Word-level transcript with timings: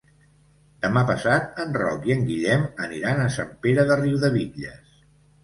Demà 0.85 1.03
passat 1.09 1.61
en 1.63 1.75
Roc 1.81 2.07
i 2.09 2.15
en 2.15 2.23
Guillem 2.31 2.65
aniran 2.87 3.23
a 3.25 3.29
Sant 3.37 3.53
Pere 3.67 3.87
de 3.93 4.01
Riudebitlles. 4.03 4.99